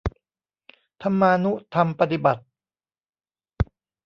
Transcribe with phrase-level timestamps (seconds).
[1.01, 2.43] ธรรมานุธรรมปฏิบัติ